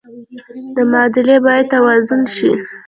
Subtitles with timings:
[0.75, 2.51] دا معادلې باید توازن شي.